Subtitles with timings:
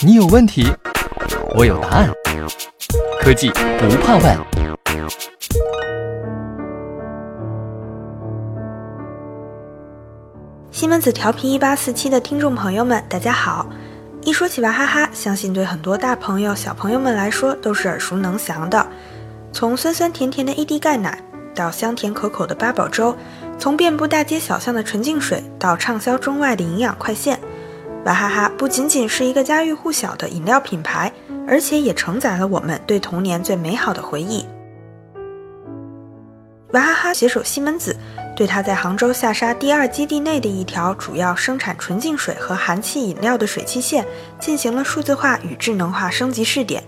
[0.00, 0.66] 你有问题，
[1.54, 2.10] 我有答案。
[3.20, 4.38] 科技不怕问。
[10.70, 13.66] 西门子调频一八四七的听众朋友们，大家好！
[14.22, 18.86] 一说起娃哈哈，相信对很多大朋友、小朋友们来说都是耳熟能详的。
[19.52, 21.20] 从酸酸甜甜的 AD 钙奶，
[21.54, 23.12] 到香甜可口的八宝粥；
[23.58, 27.40] 从遍布大街小巷的纯净水，到畅销中外的营养快线，
[28.08, 31.12] 娃哈哈不仅仅是一个家喻户晓的饮料品牌，
[31.46, 34.46] 而且也承载了我们对童年最美好的回忆。
[36.72, 37.94] 娃哈哈携手西门子。
[38.34, 44.06] 对他在杭州下沙第二基地内的一条主要生产纯净水和含气饮料的水汽线
[44.38, 46.80] 进行了数字化与智能化升级试点，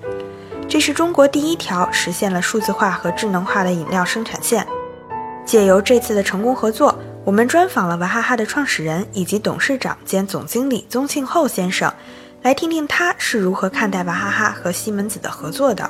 [0.69, 4.65] 这是中国第一条实现了数字化和智能化的饮料生产线。
[5.45, 11.93] 借由这次的成功合作，我们专访了娃哈哈的创始人以及董事长兼总经理宗庆后先生，
[12.43, 15.89] 来听听他是如何看待娃哈哈和西门子的合作的。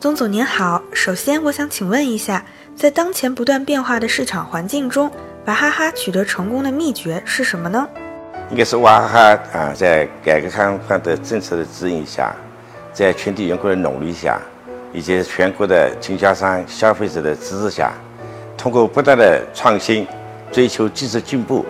[0.00, 2.44] 宗总您好，首先我想请问一下。
[2.74, 5.10] 在当前不断变化的市场环境中，
[5.46, 7.88] 娃哈哈取得成功的秘诀是什么呢？
[8.50, 12.36] 应该是娃哈哈啊，在改革开放的政策的指引下，
[12.92, 14.38] 在全体员工的努力下，
[14.92, 17.94] 以及全国的经销商、消费者的支持下，
[18.56, 20.06] 通过不断的创新，
[20.50, 21.64] 追求技术进步，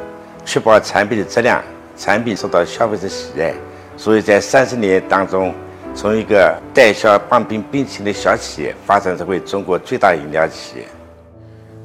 [0.44, 1.62] 确保产品的质量，
[1.96, 3.54] 产品受到消费者喜爱，
[3.96, 5.54] 所以在三十年当中。
[5.98, 10.84] 从一个代销棒冰冰淇淋的小企业，发展成为中国最大饮料企业。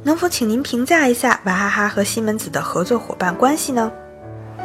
[0.03, 3.89] 能否请您评价一下娃哈哈和西门子的合作伙伴关系呢？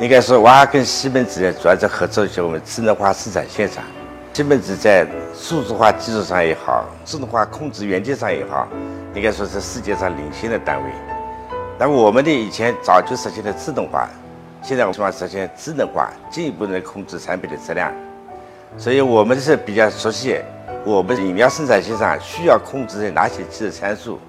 [0.00, 3.84] 应该说，娃哈哈跟西门子主要在合作一些我们智能化生产线上。
[4.36, 8.68] 西门子在数字化技术上也好，自动化控制元件上也好，
[9.14, 10.90] 应该说是世界上领先的单位。
[11.78, 14.06] 那么我们的以前早就实现了自动化，
[14.62, 17.90] 现在我们希望实现智能化，进一步能控制产品的质量。
[18.76, 20.38] 所以我们是比较熟悉
[20.84, 24.20] 我们饮料生产线上需要控制的哪些技术参数，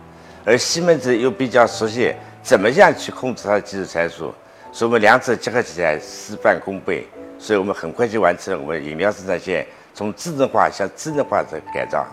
[0.45, 4.33] 而西门子又比较熟悉怎么样去控制它的技术参数，
[4.71, 7.05] 所以我们两者结合起来事半功倍，
[7.37, 12.05] 所以我们很快就完成了我们饮料生产线从智能化向智能化的改造。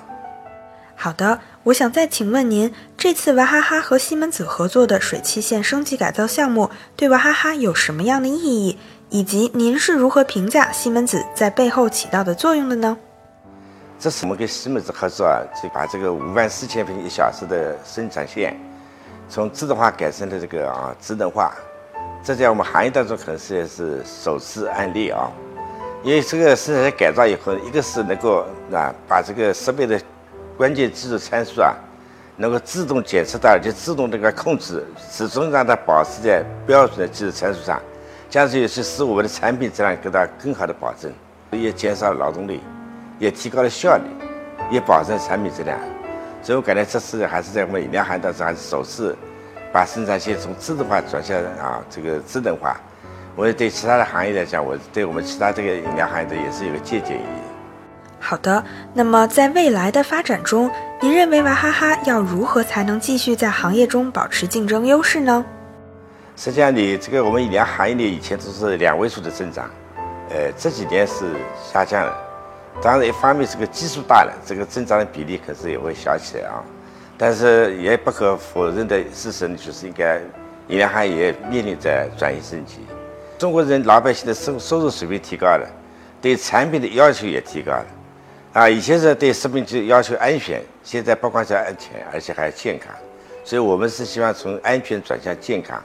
[0.97, 8.79] 好的，我想再请问您，这次娃哈哈和西门子合作的水汽线升级改造项目对娃哈哈有什么样的意义？
[9.11, 12.97] 以及您是如何评价西门子在背后起到的作用的呢？
[13.99, 18.59] 这是我们跟西门子合作啊，就把这个五万四千平一小时的生产线，
[19.29, 21.53] 从自动化改成了这个啊智能化，
[22.25, 25.31] 这在我们行业当中可能是也是首次案例啊。
[26.05, 29.99] 因为这个生产线改造以后，一个是能够啊把这个设备的
[30.55, 31.75] 关键技术参数啊，
[32.37, 37.81] 能够自动检测到，而且自动这个控制，始终让它保持在标准的技术参数上。
[38.29, 41.11] 这样子也是使我们的产品质量得到更好的保证，
[41.53, 42.61] 也减少了劳动力，
[43.19, 44.05] 也提高了效率，
[44.71, 45.79] 也保证产品质量。
[46.43, 49.17] 所以我感觉这次还是在我们饮料行当中还是首次
[49.73, 52.79] 把生产线从自动化转向啊这个智能化。
[53.37, 57.43] 我也对其他的行业来讲，我对我们其他这个饮料行业的也是有个借鉴意义。
[58.21, 58.65] 好的，
[58.95, 60.71] 那么在未来的发展中，
[61.03, 65.45] 您认为娃哈哈要如何才能继续在行业中保持竞争优势呢？
[66.37, 69.69] 实际上，你这个我们饮料行业里以前都是两位数的增长，
[70.31, 71.27] 呃，这几年是
[71.71, 72.17] 下降了。
[72.81, 76.65] 当然，一方面这个基数大了，这个增长的比例可是也会小起来啊。
[77.19, 80.19] 但是也不可否认的事实呢，就是应该
[80.69, 82.79] 饮料行业面临着转型升级。
[83.39, 85.69] 中国人老百姓的收收入水平提高了，
[86.21, 87.87] 对产品的要求也提高了。
[88.53, 92.95] 啊，以前是对食品就要求安全，现在不光是安全，而且还健康。
[93.45, 95.83] 所以我们是希望从安全转向健康。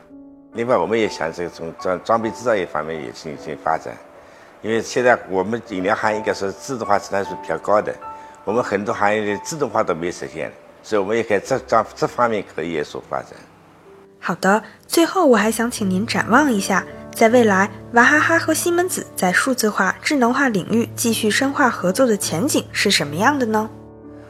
[0.54, 3.94] 另外，我们也想这个从装装备制造业方面也进行发展，
[4.62, 7.94] 因为现在我们饮料行业应该说自动化生产是比较高的，
[8.46, 10.52] 我们很多行业的自动化都没实现，
[10.84, 13.32] 所以我们也可以这这这方面可以有所发展。
[14.20, 16.86] 好的，最后我还想请您展望一下，
[17.20, 23.70] 在未来娃哈哈和西门子在数字化、智能化领域继续深化合作的前景是什么样的呢？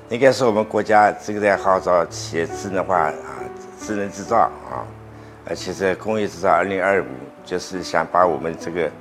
[0.10, 3.14] 应该是我们国家这个在号召企业智能化啊，
[3.80, 4.38] 智能制造
[4.72, 4.82] 啊。
[5.46, 7.06] 而且在工业制造二零二五，
[7.46, 8.92] 就是想把我们这个，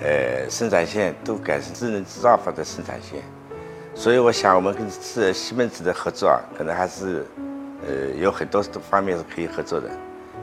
[0.00, 3.20] 呃，生产线都改成智能制造法的生产线。
[3.94, 7.26] 所以我想，我们跟是西门子的合作啊，可能还是，
[7.86, 9.90] 呃，有很多方面是可以合作的，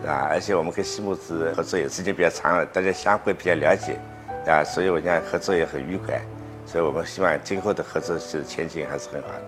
[0.07, 4.00] 啊，而且我们跟西木子合作也时间比较长了，大家相互比较了解，
[4.45, 6.21] 啊，所以我想合作也很愉快。
[6.65, 9.44] 所以我们希望今后的合作是前景还是很好的。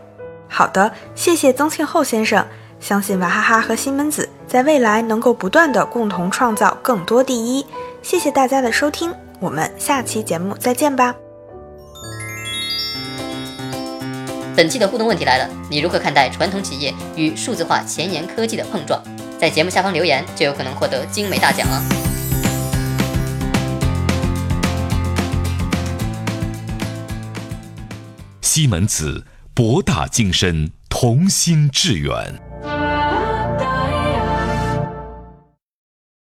[0.47, 2.45] 好的，谢谢宗庆后先生。
[2.79, 4.29] 相信娃哈哈和西门子。
[4.47, 7.65] 在未来能够不断的共同创造更多第一。
[8.03, 11.15] 谢谢大家的收听，我们下期节目再见吧。
[14.55, 19.01] 本期的互动问题来了，你如何看待传统企业与数字化前沿科技的碰撞？
[19.39, 21.81] 在节目下方留言，就有可能获得精美大奖哦。
[28.41, 32.44] 西门子，博大精深，同心致远。